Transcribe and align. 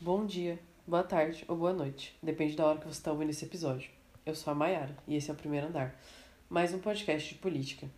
bom 0.00 0.24
dia, 0.24 0.60
boa 0.86 1.02
tarde 1.02 1.44
ou 1.48 1.56
boa 1.56 1.72
noite. 1.72 2.16
Depende 2.22 2.54
da 2.54 2.64
hora 2.66 2.78
que 2.78 2.86
você 2.86 2.98
está 2.98 3.10
ouvindo 3.10 3.30
esse 3.30 3.44
episódio. 3.44 3.90
Eu 4.24 4.34
sou 4.34 4.52
a 4.52 4.54
Mayara 4.54 4.96
e 5.08 5.16
esse 5.16 5.28
é 5.28 5.32
o 5.32 5.36
Primeiro 5.36 5.66
Andar, 5.66 5.98
mais 6.48 6.72
um 6.72 6.78
podcast 6.78 7.34
de 7.34 7.40
política. 7.40 7.88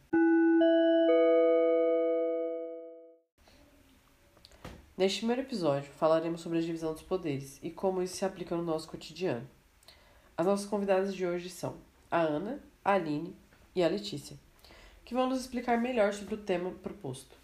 Neste 4.96 5.18
primeiro 5.18 5.42
episódio, 5.42 5.90
falaremos 5.92 6.40
sobre 6.40 6.58
a 6.58 6.62
divisão 6.62 6.94
dos 6.94 7.02
poderes 7.02 7.58
e 7.62 7.70
como 7.70 8.02
isso 8.02 8.16
se 8.16 8.24
aplica 8.24 8.56
no 8.56 8.62
nosso 8.62 8.88
cotidiano. 8.88 9.46
As 10.36 10.46
nossas 10.46 10.66
convidadas 10.66 11.14
de 11.14 11.26
hoje 11.26 11.50
são 11.50 11.76
a 12.10 12.20
Ana, 12.20 12.62
a 12.82 12.94
Aline 12.94 13.36
e 13.74 13.82
a 13.82 13.88
Letícia, 13.88 14.38
que 15.04 15.12
vão 15.12 15.28
nos 15.28 15.40
explicar 15.40 15.78
melhor 15.78 16.14
sobre 16.14 16.34
o 16.34 16.38
tema 16.38 16.70
proposto. 16.82 17.39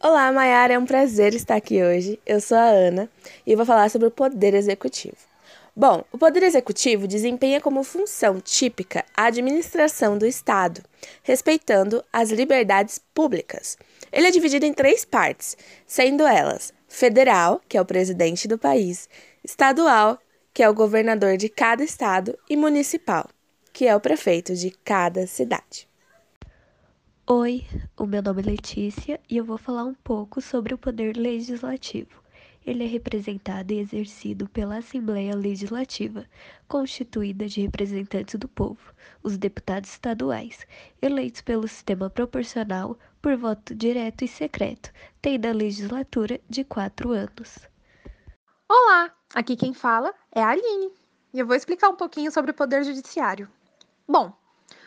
Olá, 0.00 0.30
Mayara, 0.30 0.74
é 0.74 0.78
um 0.78 0.86
prazer 0.86 1.34
estar 1.34 1.56
aqui 1.56 1.82
hoje. 1.82 2.20
Eu 2.24 2.40
sou 2.40 2.56
a 2.56 2.68
Ana 2.68 3.10
e 3.44 3.56
vou 3.56 3.66
falar 3.66 3.90
sobre 3.90 4.06
o 4.06 4.12
Poder 4.12 4.54
Executivo. 4.54 5.16
Bom, 5.74 6.04
o 6.12 6.16
Poder 6.16 6.44
Executivo 6.44 7.08
desempenha 7.08 7.60
como 7.60 7.82
função 7.82 8.40
típica 8.40 9.04
a 9.16 9.24
administração 9.24 10.16
do 10.16 10.24
Estado, 10.24 10.82
respeitando 11.24 12.04
as 12.12 12.30
liberdades 12.30 13.00
públicas. 13.12 13.76
Ele 14.12 14.28
é 14.28 14.30
dividido 14.30 14.64
em 14.64 14.72
três 14.72 15.04
partes, 15.04 15.56
sendo 15.84 16.24
elas 16.24 16.72
federal, 16.86 17.60
que 17.68 17.76
é 17.76 17.80
o 17.80 17.84
presidente 17.84 18.46
do 18.46 18.56
país, 18.56 19.08
estadual, 19.42 20.16
que 20.54 20.62
é 20.62 20.70
o 20.70 20.74
governador 20.74 21.36
de 21.36 21.48
cada 21.48 21.82
estado, 21.82 22.38
e 22.48 22.56
municipal, 22.56 23.28
que 23.72 23.88
é 23.88 23.96
o 23.96 24.00
prefeito 24.00 24.54
de 24.54 24.70
cada 24.84 25.26
cidade. 25.26 25.87
Oi, 27.30 27.66
o 27.94 28.06
meu 28.06 28.22
nome 28.22 28.40
é 28.40 28.46
Letícia 28.46 29.20
e 29.28 29.36
eu 29.36 29.44
vou 29.44 29.58
falar 29.58 29.84
um 29.84 29.92
pouco 29.92 30.40
sobre 30.40 30.72
o 30.72 30.78
poder 30.78 31.14
legislativo. 31.14 32.22
Ele 32.66 32.82
é 32.82 32.86
representado 32.86 33.70
e 33.70 33.78
exercido 33.78 34.48
pela 34.48 34.78
Assembleia 34.78 35.36
Legislativa, 35.36 36.24
constituída 36.66 37.46
de 37.46 37.60
representantes 37.60 38.36
do 38.36 38.48
povo, 38.48 38.94
os 39.22 39.36
deputados 39.36 39.90
estaduais, 39.90 40.66
eleitos 41.02 41.42
pelo 41.42 41.68
sistema 41.68 42.08
proporcional 42.08 42.96
por 43.20 43.36
voto 43.36 43.74
direto 43.74 44.24
e 44.24 44.28
secreto, 44.28 44.90
tendo 45.20 45.44
a 45.48 45.52
legislatura 45.52 46.40
de 46.48 46.64
quatro 46.64 47.10
anos. 47.10 47.58
Olá, 48.66 49.14
aqui 49.34 49.54
quem 49.54 49.74
fala 49.74 50.14
é 50.34 50.40
a 50.40 50.48
Aline 50.48 50.90
e 51.34 51.40
eu 51.40 51.46
vou 51.46 51.54
explicar 51.54 51.90
um 51.90 51.96
pouquinho 51.96 52.32
sobre 52.32 52.52
o 52.52 52.54
Poder 52.54 52.82
Judiciário. 52.84 53.50
Bom, 54.08 54.32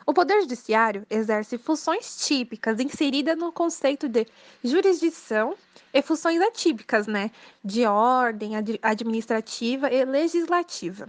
o 0.06 0.14
Poder 0.14 0.42
Judiciário 0.42 1.06
exerce 1.10 1.58
funções 1.58 2.26
típicas 2.26 2.80
inseridas 2.80 3.38
no 3.38 3.52
conceito 3.52 4.10
de 4.10 4.26
jurisdição 4.64 5.56
e 5.94 6.02
funções 6.02 6.42
atípicas, 6.42 7.08
né, 7.08 7.32
de 7.64 7.86
ordem 7.86 8.54
administrativa 8.82 9.92
e 9.92 10.04
legislativa. 10.04 11.08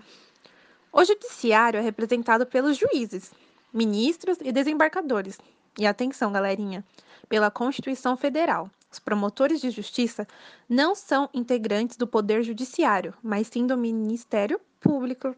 O 0.92 1.04
Judiciário 1.04 1.78
é 1.78 1.82
representado 1.82 2.44
pelos 2.44 2.76
juízes, 2.76 3.32
ministros 3.72 4.36
e 4.42 4.52
desembargadores. 4.52 5.38
E 5.78 5.86
atenção, 5.86 6.30
galerinha, 6.30 6.84
pela 7.30 7.50
Constituição 7.50 8.14
Federal. 8.14 8.70
Os 8.90 8.98
promotores 8.98 9.58
de 9.62 9.70
justiça 9.70 10.28
não 10.68 10.94
são 10.94 11.30
integrantes 11.32 11.96
do 11.96 12.06
Poder 12.06 12.42
Judiciário, 12.42 13.14
mas 13.22 13.46
sim 13.46 13.66
do 13.66 13.74
Ministério 13.74 14.60
Público. 14.78 15.34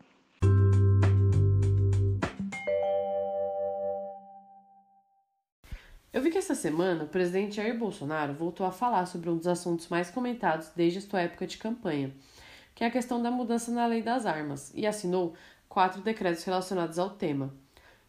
Eu 6.15 6.23
vi 6.23 6.31
que 6.31 6.39
essa 6.39 6.55
semana 6.55 7.03
o 7.03 7.09
presidente 7.09 7.57
Jair 7.57 7.77
Bolsonaro 7.77 8.33
voltou 8.35 8.65
a 8.65 8.71
falar 8.71 9.05
sobre 9.05 9.29
um 9.29 9.37
dos 9.37 9.49
assuntos 9.49 9.89
mais 9.89 10.13
comentados 10.13 10.71
desde 10.77 11.01
a 11.01 11.03
sua 11.03 11.23
época 11.23 11.45
de 11.45 11.59
campanha, 11.59 12.15
que 12.73 12.85
é 12.85 12.87
a 12.87 12.91
questão 12.91 13.21
da 13.21 13.33
mudança 13.33 13.73
na 13.73 13.85
lei 13.85 14.01
das 14.01 14.25
armas, 14.25 14.71
e 14.77 14.87
assinou 14.87 15.35
quatro 15.69 16.01
decretos 16.03 16.45
relacionados 16.45 17.01
ao 17.01 17.11
tema. 17.11 17.53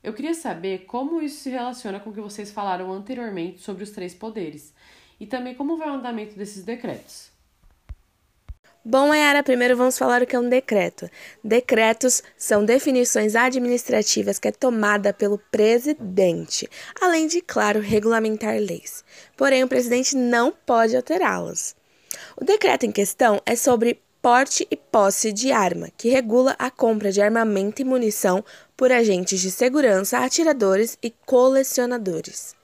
Eu 0.03 0.13
queria 0.13 0.35
saber 0.35 0.85
como 0.85 1.19
isso 1.19 1.41
se 1.41 1.49
relaciona 1.49 1.99
com 1.99 2.11
o 2.11 2.13
que 2.13 2.21
vocês 2.21 2.51
falaram 2.51 2.93
anteriormente 2.93 3.59
sobre 3.59 3.83
os 3.83 3.89
três 3.89 4.13
poderes, 4.13 4.71
e 5.19 5.25
também 5.25 5.55
como 5.55 5.75
vai 5.75 5.89
o 5.89 5.93
andamento 5.93 6.37
desses 6.37 6.63
decretos. 6.63 7.31
Bom, 8.87 9.07
Mayara, 9.07 9.41
primeiro 9.41 9.75
vamos 9.75 9.97
falar 9.97 10.21
o 10.21 10.27
que 10.27 10.35
é 10.35 10.39
um 10.39 10.47
decreto. 10.47 11.09
Decretos 11.43 12.21
são 12.37 12.63
definições 12.63 13.35
administrativas 13.35 14.37
que 14.37 14.47
é 14.47 14.51
tomada 14.51 15.11
pelo 15.11 15.39
presidente, 15.51 16.69
além 17.01 17.25
de, 17.25 17.41
claro, 17.41 17.79
regulamentar 17.79 18.59
leis. 18.59 19.03
Porém, 19.35 19.63
o 19.63 19.67
presidente 19.67 20.15
não 20.15 20.51
pode 20.51 20.95
alterá-las. 20.95 21.75
O 22.39 22.45
decreto 22.45 22.85
em 22.85 22.91
questão 22.91 23.41
é 23.43 23.55
sobre 23.55 23.99
porte 24.21 24.67
e 24.69 24.77
posse 24.77 25.31
de 25.31 25.51
arma, 25.51 25.89
que 25.97 26.09
regula 26.09 26.55
a 26.59 26.69
compra 26.69 27.11
de 27.11 27.23
armamento 27.23 27.81
e 27.81 27.85
munição 27.85 28.45
por 28.77 28.91
agentes 28.91 29.39
de 29.39 29.49
segurança, 29.49 30.19
atiradores 30.19 30.95
e 31.01 31.09
colecionadores. 31.25 32.55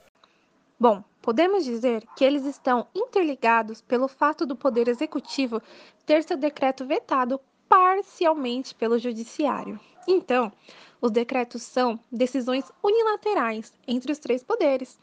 Bom, 0.80 1.04
Podemos 1.22 1.64
dizer 1.64 2.04
que 2.16 2.26
eles 2.26 2.46
estão 2.46 2.88
interligados 2.96 3.80
pelo 3.80 4.08
fato 4.08 4.44
do 4.44 4.56
Poder 4.56 4.88
Executivo 4.88 5.62
ter 6.04 6.24
seu 6.24 6.36
decreto 6.36 6.86
vetado 6.86 7.40
parcialmente 7.70 8.74
pelo 8.74 8.98
Judiciário. 8.98 9.80
Então, 10.08 10.52
os 11.00 11.12
decretos 11.12 11.62
são 11.62 12.00
decisões 12.12 12.72
unilaterais 12.84 13.72
entre 13.88 14.12
os 14.12 14.18
três 14.18 14.44
poderes. 14.44 15.00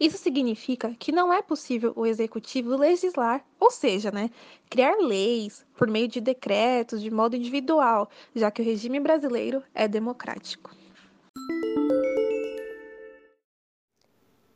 Isso 0.00 0.16
significa 0.16 0.96
que 0.98 1.12
não 1.12 1.30
é 1.30 1.42
possível 1.42 1.92
o 1.94 2.06
executivo 2.06 2.74
legislar, 2.74 3.44
ou 3.58 3.70
seja, 3.70 4.10
né, 4.10 4.30
criar 4.70 4.96
leis 4.96 5.66
por 5.76 5.88
meio 5.88 6.08
de 6.08 6.22
decretos 6.22 7.02
de 7.02 7.10
modo 7.10 7.36
individual, 7.36 8.08
já 8.34 8.50
que 8.50 8.62
o 8.62 8.64
regime 8.64 8.98
brasileiro 8.98 9.62
é 9.74 9.86
democrático. 9.86 10.70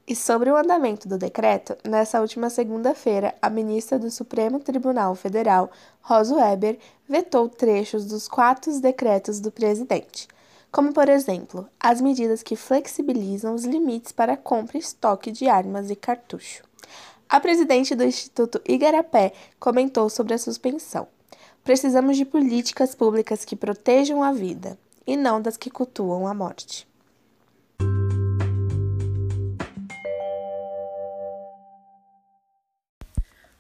E 0.07 0.15
sobre 0.15 0.51
o 0.51 0.57
andamento 0.57 1.09
do 1.09 1.17
decreto, 1.17 1.79
nessa 1.83 2.21
última 2.21 2.51
segunda-feira, 2.51 3.35
a 3.41 3.49
ministra 3.49 3.99
do 3.99 4.11
Supremo 4.11 4.61
Tribunal 4.61 5.15
Federal, 5.15 5.71
Rosa 6.03 6.35
Weber, 6.35 6.79
vetou 7.09 7.49
trechos 7.49 8.05
dos 8.05 8.29
quatro 8.29 8.79
decretos 8.81 9.41
do 9.41 9.51
presidente, 9.51 10.29
como, 10.71 10.93
por 10.93 11.09
exemplo, 11.09 11.67
as 11.81 12.03
medidas 12.03 12.43
que 12.43 12.55
flexibilizam 12.55 13.55
os 13.55 13.65
limites 13.65 14.13
para 14.13 14.37
compra 14.37 14.77
e 14.77 14.81
estoque 14.81 15.33
de 15.33 15.49
armas 15.49 15.91
e 15.91 15.97
cartucho. 15.97 16.63
A 17.27 17.41
presidente 17.41 17.95
do 17.95 18.05
Instituto 18.05 18.61
Igarapé 18.69 19.33
comentou 19.59 20.11
sobre 20.11 20.35
a 20.35 20.39
suspensão. 20.39 21.09
Precisamos 21.65 22.19
de 22.19 22.27
políticas 22.27 22.95
públicas 22.95 23.43
que 23.43 23.57
protejam 23.57 24.23
a 24.23 24.33
vida 24.33 24.79
e 25.07 25.17
não 25.17 25.41
das 25.41 25.57
que 25.57 25.71
cultuam 25.71 26.27
a 26.27 26.35
morte. 26.35 26.87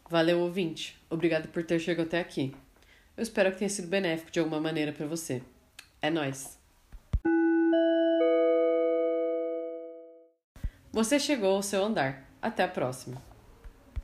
Valeu, 0.08 0.40
ouvinte. 0.40 0.98
Obrigado 1.08 1.48
por 1.48 1.64
ter 1.64 1.78
chegado 1.78 2.06
até 2.06 2.20
aqui. 2.20 2.54
Eu 3.16 3.22
espero 3.22 3.50
que 3.52 3.58
tenha 3.58 3.68
sido 3.68 3.88
benéfico 3.88 4.30
de 4.30 4.38
alguma 4.38 4.60
maneira 4.60 4.92
para 4.92 5.06
você. 5.06 5.42
É 6.02 6.10
nós. 6.10 6.58
Você 10.92 11.18
chegou 11.18 11.56
ao 11.56 11.62
seu 11.62 11.84
andar. 11.84 12.28
Até 12.40 12.62
a 12.62 12.68
próxima. 12.68 13.33